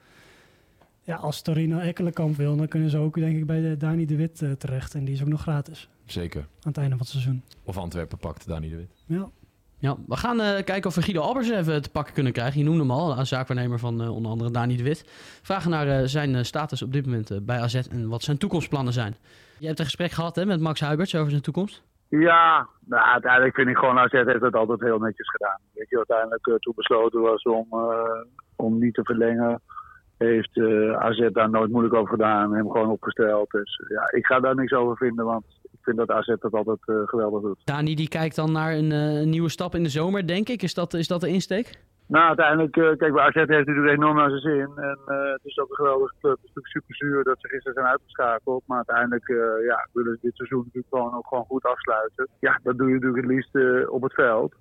[1.02, 4.16] Ja, als Torino Ekkelenkamp wil, dan kunnen ze ook denk ik bij de Dani de
[4.16, 4.94] Wit terecht.
[4.94, 6.40] En die is ook nog gratis Zeker.
[6.40, 7.42] aan het einde van het seizoen.
[7.62, 8.90] Of Antwerpen pakt Dani de Wit.
[9.06, 9.30] Ja,
[9.78, 12.58] Ja, we gaan eh, kijken of we Guido Albers even te pakken kunnen krijgen.
[12.58, 15.04] Je noemde hem al, een zaakwaarnemer van eh, onder andere Dani de Wit.
[15.42, 19.14] Vragen naar eh, zijn status op dit moment bij AZ en wat zijn toekomstplannen zijn.
[19.58, 21.82] Je hebt een gesprek gehad hè, met Max Huiberts over zijn toekomst.
[22.08, 25.58] Ja, nou, uiteindelijk vind ik gewoon AZ heeft het altijd heel netjes gedaan.
[25.74, 27.66] Weet je, uiteindelijk toen besloten was om,
[28.56, 29.60] om niet te verlengen,
[30.18, 30.58] heeft
[30.98, 33.50] AZ daar nooit moeilijk over gedaan hem gewoon opgesteld.
[33.50, 35.44] Dus ja, ik ga daar niks over vinden, want
[35.86, 37.60] vind dat AZ dat altijd eh, geweldig doet.
[37.64, 40.62] Dani die kijkt dan naar een, eh, een nieuwe stap in de zomer, denk ik.
[40.62, 41.84] Is dat, is dat de insteek?
[42.08, 44.70] Nou, uiteindelijk, eh, kijk, bij AZ heeft het natuurlijk enorm naar zijn zin.
[44.76, 44.98] En
[45.32, 46.36] het is ook een geweldige club.
[46.36, 48.62] Het is natuurlijk super zuur dat ze gisteren zijn uitgeschakeld.
[48.66, 49.26] Maar uiteindelijk
[49.70, 52.28] ja, willen ze dit seizoen natuurlijk gewoon ook gewoon goed afsluiten.
[52.40, 54.54] Ja, dat doe je natuurlijk het liefst op het veld.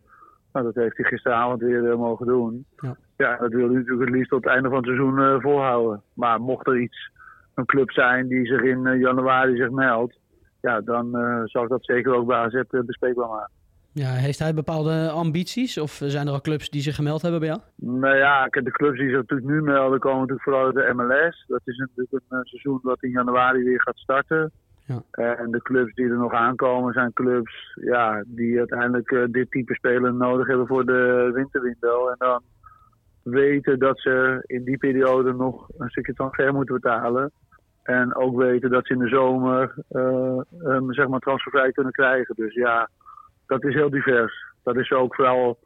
[0.54, 2.66] Nou, dat heeft hij gisteravond weer mogen doen.
[2.78, 2.96] Ja.
[3.18, 3.38] Ja.
[3.38, 6.02] dat wil hij natuurlijk het liefst tot het einde van het seizoen volhouden.
[6.14, 7.12] Maar mocht er iets,
[7.56, 10.18] een club zijn die zich in januari zich meldt.
[10.66, 13.52] Ja, dan eh zal ik dat zeker ook bij AZ eh, bespreekbaar maken.
[13.92, 15.78] Ja, heeft hij bepaalde ambities?
[15.78, 17.62] Of zijn er al clubs die zich gemeld hebben bij jou?
[17.76, 21.46] Nou ja, de clubs die zich natuurlijk nu melden komen natuurlijk vooral uit de MLS.
[21.48, 24.52] Dat is natuurlijk een eh, seizoen dat in januari weer gaat starten.
[24.86, 25.02] Ja.
[25.12, 30.18] En de clubs die er nog aankomen zijn clubs ja, die uiteindelijk dit type spelen
[30.18, 32.08] nodig hebben voor de winterwindow.
[32.08, 32.42] En dan
[33.24, 37.32] weten dat ze in die periode nog een stukje transfer moeten betalen.
[37.86, 39.74] En ook weten dat ze in de zomer
[40.64, 42.36] hem, zeg maar transfervrij kunnen krijgen.
[42.36, 42.90] Dus ja,
[43.48, 44.46] dat is heel divers.
[44.64, 45.58] Dat is ook vooral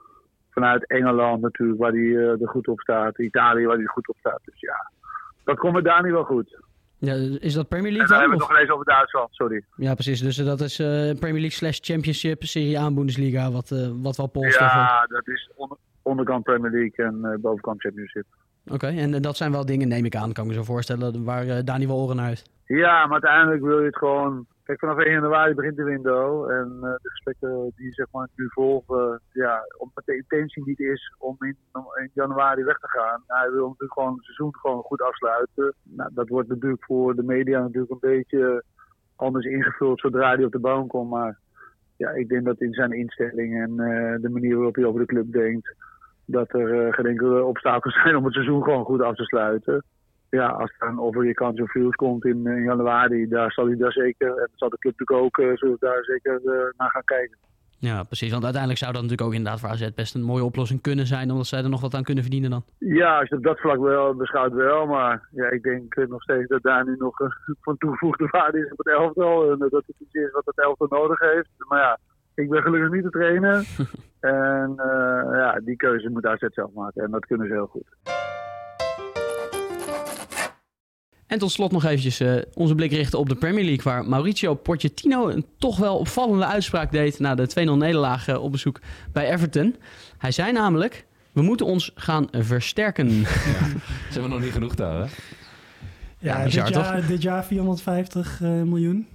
[0.50, 3.20] vanuit Engeland natuurlijk, waar hij eh, er goed op staat.
[3.20, 4.40] Italië, waar hij er goed op staat.
[4.44, 4.92] Dus ja,
[5.44, 6.58] dat komt met Dani wel goed.
[6.98, 8.20] Ja, is dat Premier En League dan dan?
[8.20, 9.64] hebben we het nog eens over Duitsland, sorry.
[9.76, 10.22] Ja, precies.
[10.22, 10.76] Dus eh, dat is
[11.20, 13.70] Premier League slash Championship, Serie A en Bundesliga, wat,
[14.02, 14.60] wat wel polst.
[14.60, 18.26] Ja, dat is onder- onderkant Premier League en bovenkant Championship.
[18.72, 21.24] Oké, en eh, dat zijn wel dingen, neem ik aan, kan ik me zo voorstellen,
[21.24, 22.50] waar eh Dani wel oren heeft.
[22.66, 24.46] Ja, maar uiteindelijk wil je het gewoon...
[24.64, 26.50] Kijk, vanaf 1 januari begint de window.
[26.50, 31.14] En eh, de gesprekken die zeg maar, nu volgen, ja, omdat de intentie niet is
[31.18, 31.58] om in,
[32.14, 33.24] januari weg te gaan.
[33.28, 35.74] Hij wil natuurlijk gewoon het seizoen gewoon goed afsluiten.
[35.84, 38.64] Nou, dat wordt natuurlijk voor de media natuurlijk een beetje
[39.16, 41.10] anders ingevuld zodra hij op de baan komt.
[41.10, 41.40] Maar
[41.98, 43.76] ja, ik denk dat in zijn instelling en
[44.22, 45.76] de manier waarop hij over de club denkt,
[46.32, 49.84] dat er eh, geen enkele obstakels zijn om het seizoen gewoon goed af te sluiten.
[50.30, 53.66] Ja, als er een over je kans of views komt in, eh, januari, daar zal
[53.66, 56.42] hij daar zeker, en zal de club natuurlijk ook, eh, zullen daar zeker
[56.78, 57.38] naar gaan kijken.
[57.82, 58.32] Ja, precies.
[58.32, 61.32] Want uiteindelijk zou dat natuurlijk ook inderdaad voor AZ best een mooie oplossing kunnen zijn,
[61.32, 62.64] omdat zij er nog wat aan kunnen verdienen dan.
[62.78, 66.48] Ja, als je op dat vlak wel beschouwt wel, maar ja, ik denk nog steeds
[66.48, 67.18] dat daar nu nog
[67.66, 69.52] van toegevoegde waarde is op het elftal.
[69.52, 71.50] En dat het iets is wat het elftal nodig heeft.
[71.58, 72.00] Maar ja,
[72.40, 73.56] ik ben gelukkig niet de trainer.
[74.20, 78.18] en eh, ja, die keuze moet AZ zelf maken en dat kunnen ze heel goed.
[81.30, 84.54] En tot slot nog eventjes eh, onze blik richten op de Premier League, waar Mauricio
[84.54, 88.80] Pochettino een toch wel opvallende uitspraak deed na de 2-0 nederlaag eh, op bezoek
[89.12, 89.76] bij Everton.
[90.18, 93.10] Hij zei namelijk, we moeten ons gaan versterken.
[93.10, 95.06] Ze hebben nog niet genoeg daar, hè?
[96.20, 99.08] Ja, Ja, dit, jaar, dit jaar 450 eh, miljoen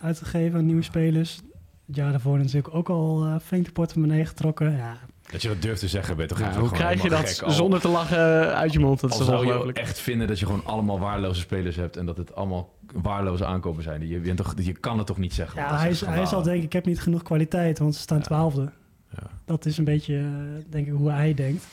[0.00, 1.40] uitgegeven aan nieuwe spelers.
[1.88, 4.76] Het jaar daarvoor natuurlijk ook al eh flink de portemonnee getrokken.
[4.76, 4.96] Ja,
[5.30, 7.42] Dat je dat durft te zeggen, ben je toch Ja, hoe krijg je dat.
[7.44, 9.00] Al- zonder te lachen uit je mond?
[9.00, 12.06] Dat is Al zou je echt vinden dat je gewoon allemaal waardeloze spelers hebt en
[12.06, 14.00] dat het allemaal waardeloze aankopen zijn.
[14.00, 15.60] Je, je, bent toch, je kan het toch niet zeggen?
[15.60, 18.20] ja Dat hij, is, hij zal denken, ik heb niet genoeg kwaliteit, want ze staan
[18.20, 18.70] twaalfde.
[19.16, 19.26] Ja.
[19.44, 20.24] Dat is een beetje, eh,
[20.70, 21.66] denk ik, hoe hij denkt.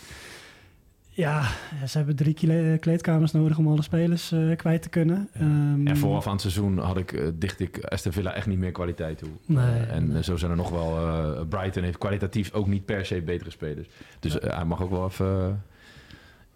[1.17, 1.43] Ja,
[1.87, 5.29] ze hebben drie kle- kleedkamers nodig om alle spelers eh, kwijt te kunnen.
[5.33, 8.57] Ehm, En vooraf aan het seizoen had ik, eh, dicht ik Aston Villa echt niet
[8.59, 9.29] meer kwaliteit toe.
[9.45, 10.23] Nee, Eh, en nee.
[10.23, 11.45] zo zijn er nog wel...
[11.45, 13.87] Brighton heeft kwalitatief ook niet per se betere spelers.
[14.19, 15.63] Dus hij mag ook wel even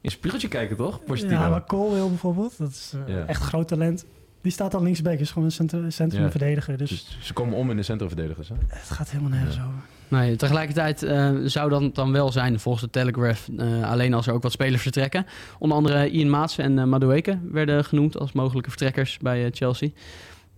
[0.01, 1.03] in spiegeltje kijken, toch?
[1.03, 1.39] Pochettino.
[1.41, 3.25] Ja, maar Colwell bijvoorbeeld, dat is Ja.
[3.25, 4.05] echt groot talent.
[4.41, 6.29] Die staat al linksback, is gewoon een centrum, centrum Ja.
[6.29, 6.77] verdediger.
[6.77, 8.55] Dus Dus ze komen om in de centrumverdedigers, hè?
[8.67, 9.63] het gaat helemaal nergens Ja.
[9.65, 9.79] over.
[10.09, 14.33] Nee, tegelijkertijd eh, zou dat dan wel zijn, volgens de Telegraph, eh, alleen als er
[14.33, 15.25] ook wat spelers vertrekken.
[15.59, 19.89] Onder andere Ian Maats en eh Madueke werden genoemd als mogelijke vertrekkers bij Chelsea.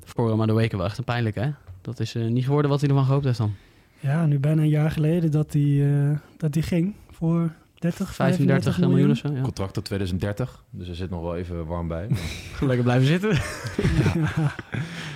[0.03, 1.49] Voor uh, Madueke wel echt een pijnlijk, hè?
[1.81, 3.55] Dat is niet geworden wat hij ervan gehoopt heeft dan.
[3.99, 8.87] Ja, nu bijna een jaar geleden dat hij dat die ging voor 30, 35 35
[8.89, 9.41] miljoen of zo, ja.
[9.41, 12.07] Contract tot 2030, dus er zit nog wel even warm bij.
[12.09, 12.19] Maar
[12.67, 13.29] Lekker blijven zitten.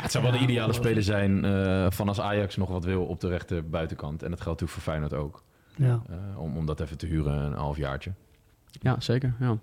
[0.02, 3.20] het zou wel de ideale speler zijn eh, van als Ajax nog wat wil op
[3.20, 4.24] de rechter buitenkant.
[4.24, 5.44] En dat geldt natuurlijk voor Feyenoord ook.
[5.76, 6.02] Ja.
[6.10, 8.12] Eh, om, om dat even te huren, een halfjaartje.
[8.82, 9.34] Ja, zeker.
[9.40, 9.58] Ja.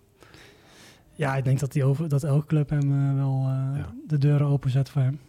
[1.13, 3.95] ja, ik denk dat, die over, dat elke club hem eh, wel eh, Ja.
[4.07, 5.21] de deuren openzet voor hem.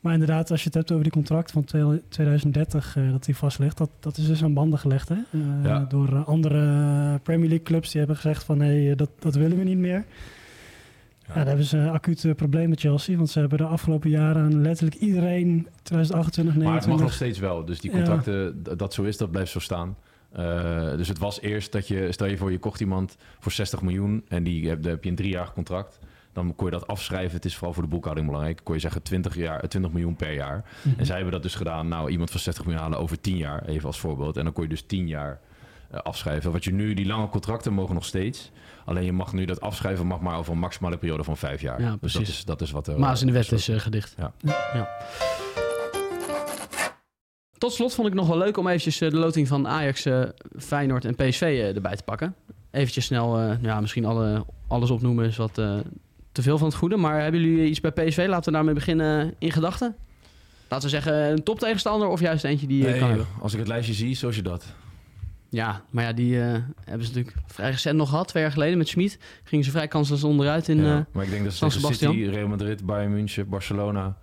[0.00, 1.64] Maar inderdaad, als je het hebt over die contract van
[2.08, 5.08] 2030 eh, dat die vast ligt, dat, dat is dus aan banden gelegd.
[5.08, 5.14] Hè?
[5.14, 5.78] Eh, Ja.
[5.88, 9.64] Door eh, andere Premier League clubs die hebben gezegd van hé, dat, dat willen we
[9.64, 10.04] niet meer.
[11.26, 11.34] Ja.
[11.34, 14.62] daar hebben ze een acuut probleem met Chelsea, want ze hebben de afgelopen jaren aan
[14.62, 17.06] letterlijk iedereen 2028, Maar het mag 29...
[17.06, 17.64] nog steeds wel.
[17.64, 19.96] Dus die contracten, dat zo is, dat blijft zo staan.
[20.96, 24.24] Dus het was eerst dat je, stel je voor, je kocht iemand voor 60 miljoen
[24.28, 25.98] en die heb, heb je een driejarig contract.
[26.32, 27.36] Dan kon je dat afschrijven.
[27.36, 28.60] Het is vooral voor de boekhouding belangrijk.
[28.62, 30.64] Kon je zeggen 20, jaar, eh, 20 miljoen per jaar.
[30.82, 30.98] Mhm.
[30.98, 31.88] En zij hebben dat dus gedaan.
[31.88, 34.36] Nou, iemand van 60 miljoen halen over 10 jaar, even als voorbeeld.
[34.36, 35.40] En dan kon je dus 10 jaar
[35.90, 36.52] eh, afschrijven.
[36.52, 38.50] Wat je nu, die lange contracten mogen nog steeds.
[38.84, 41.80] Alleen je mag nu dat afschrijven mag maar over een maximale periode van 5 jaar.
[41.80, 42.28] Ja, dus dat precies.
[42.28, 42.98] is, dat is wat er.
[42.98, 44.14] Maas in de eh, wet is eh, gedicht.
[44.18, 44.32] Ja.
[44.74, 44.88] Ja.
[47.60, 50.22] Tot slot vond ik nog wel leuk om eventjes eh, de loting van Ajax, eh,
[50.58, 52.34] Feyenoord en PSV eh, erbij te pakken.
[52.70, 55.78] Eventjes snel, eh, ja, misschien alle, alles opnoemen is wat eh,
[56.42, 56.96] te veel van het goede.
[56.96, 58.24] Maar hebben jullie iets bij PSV?
[58.28, 59.96] Laten we daarmee beginnen eh, in gedachten.
[60.68, 63.26] Laten we zeggen een toptegenstander of juist eentje die je Nee, kan hebben.
[63.40, 64.64] als ik het lijstje zie, zoals je dat.
[65.48, 66.46] Ja, maar ja, die eh,
[66.84, 68.28] hebben ze natuurlijk vrij recent nog gehad.
[68.28, 70.82] Twee jaar geleden met Schmid gingen ze vrij kansloos onderuit in...
[70.84, 71.94] Ja, eh, maar ik denk dat Sebastian.
[72.14, 74.16] City, Real Madrid, Bayern München, Barcelona,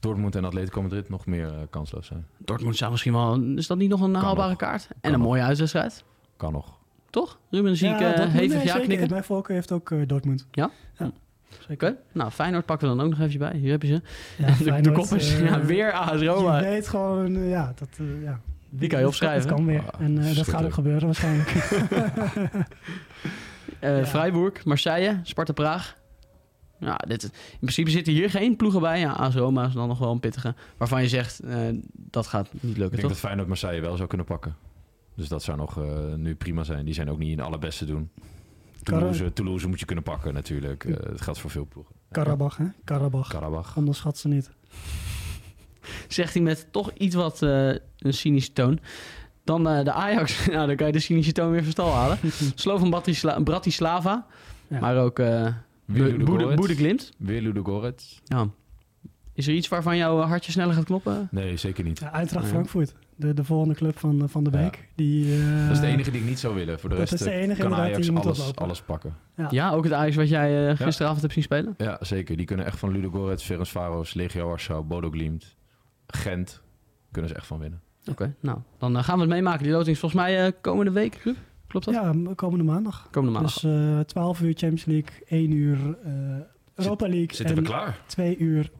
[0.00, 2.26] Dortmund en Atletico Madrid nog meer eh, kansloos zijn.
[2.38, 3.40] Dortmund zou misschien wel...
[3.56, 4.58] Is dat niet nog een haalbare nog.
[4.58, 4.88] kaart?
[4.90, 5.28] En Kan een nog.
[5.28, 6.04] mooie uitwedstrijd.
[6.36, 6.76] Kan nog.
[7.10, 7.38] Toch?
[7.50, 9.10] Ruben, zie ik Ja, eh, Dortmund, hevig nee, ja knikken.
[9.10, 10.46] Mijn voorkeur heeft ook eh, Dortmund.
[10.50, 10.70] Ja?
[10.98, 11.10] Ja,
[11.70, 11.96] Oké.
[12.12, 13.56] Nou, Feyenoord pakken we dan ook nog even bij.
[13.56, 14.02] Hier heb je ze.
[14.38, 16.58] Ja, de, de Feyenoord, kop is eh, ja, weer AS Roma.
[16.58, 18.40] Je weet gewoon, eh, ja, dat, eh, ja.
[18.70, 19.48] Die kan je opschrijven.
[19.48, 19.82] Dat kan weer.
[19.90, 21.48] Ah, en eh, dat gaat ook gebeuren waarschijnlijk.
[23.80, 24.06] Eh Ja.
[24.06, 25.96] Freiburg, Marseille, Sparta Praag.
[26.78, 27.30] Ja, dit, in
[27.60, 28.98] principe zitten hier geen ploegen bij.
[29.00, 30.54] Ja, AS Roma is dan nog wel een pittige.
[30.76, 31.56] Waarvan je zegt, eh,
[31.92, 33.10] dat gaat niet Ik lukken, denk toch?
[33.10, 34.56] dat Feyenoord Marseille wel zou kunnen pakken.
[35.14, 36.84] Dus dat zou nog eh, nu prima zijn.
[36.84, 38.10] Die zijn ook niet in de allerbeste doen.
[38.82, 40.84] Toulouse, Toulouse moet je kunnen pakken natuurlijk.
[40.84, 41.94] Eh dat geldt voor veel ploegen.
[42.10, 42.64] Karabach, hè?
[42.84, 43.28] Karabach.
[43.28, 43.76] Karabach.
[43.76, 44.50] Onderschat ze niet.
[46.08, 48.78] Zegt hij met toch iets wat eh, een cynische toon.
[49.44, 50.46] Dan eh, de Ajax.
[50.46, 52.18] nou, dan kan je de cynische toon weer van stal halen.
[52.54, 54.26] Slovan Bratisla- Bratislava.
[54.68, 54.80] Ja.
[54.80, 55.46] Maar ook eh
[55.84, 58.20] Weer Boede Ludogorets.
[58.24, 58.38] Weer.
[58.38, 58.48] Ja.
[59.34, 61.28] Is er iets waarvan jouw hartje sneller gaat kloppen?
[61.30, 61.98] Nee, zeker niet.
[61.98, 62.50] Ja, Eintracht Ja.
[62.50, 64.58] Frankfurt, de, de volgende club van, eh, van de Ja.
[64.62, 64.88] Beek.
[64.94, 66.80] Die, eh, Dat is de enige die ik niet zou willen.
[66.80, 69.16] Voor de dat rest is de eh, enige kan die Ajax alles, alles pakken.
[69.50, 71.74] Ja, ook het Ajax wat jij eh, gisteravond hebt zien spelen?
[71.76, 72.36] Ja, zeker.
[72.36, 75.56] Die kunnen echt van Ludogorets, Ferencvaros, Legia Warschau, Bodo Glimt,
[76.06, 76.62] Gent.
[77.10, 77.80] Kunnen ze echt van winnen.
[78.10, 79.62] Oké, nou, dan gaan we het meemaken.
[79.62, 81.22] Die loting is volgens mij komende week?
[81.66, 81.94] Klopt dat?
[81.94, 83.08] Ja, komende maandag.
[83.10, 83.54] Komende maandag.
[83.60, 86.12] Dus eh 12 uur Champions League, 1 uur eh,
[86.74, 87.98] Europa League Zitten we en klaar?
[88.06, 88.70] 2 uur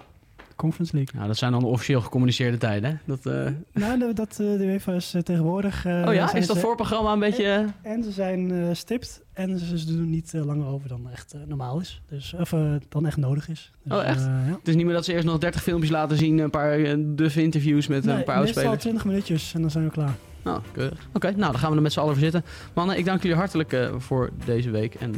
[0.59, 1.15] Conference League.
[1.15, 2.97] Nou, dat zijn dan de officieel gecommuniceerde tijden, hè?
[3.05, 3.47] Dat, eh,
[3.83, 5.87] Nou, de- dat, eh, de UEFA is eh, tegenwoordig...
[5.87, 7.67] Oh ja, is dat ze- voorprogramma een beetje...
[7.83, 11.81] En ze zijn eh, stipt en ze, ze doen niet langer over dan echt normaal
[11.81, 12.03] is.
[12.09, 12.55] Dus, of
[12.89, 13.73] dan echt nodig is.
[13.83, 14.21] Dus, Oh, echt?
[14.25, 14.45] ja.
[14.59, 17.43] Het is niet meer dat ze eerst nog 30 filmpjes laten zien, een paar duffe
[17.43, 18.81] interviews met Nee, een paar oudspelers.
[18.81, 20.15] 20 minuutjes en dan zijn we klaar.
[20.45, 21.09] Nou, keurig.
[21.13, 22.45] Oké, nou, dan gaan we er met z'n allen voor zitten.
[22.75, 25.15] Mannen, ik dank jullie hartelijk voor deze week en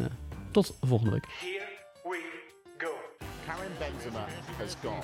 [0.50, 1.26] tot volgende week.
[3.80, 4.26] Benzema
[4.58, 5.02] has gone.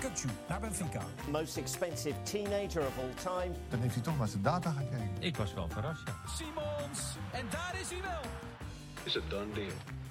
[0.00, 1.02] Kutsu naar Benfica.
[1.30, 3.54] Most expensive teenager of all time.
[3.68, 5.16] Dan heeft hij toch naar zijn data gekeken.
[5.18, 6.14] Ik was wel verrast, ja.
[6.36, 7.16] Simons.
[7.30, 8.30] En daar is hij wel.
[9.04, 10.01] It's a done deal.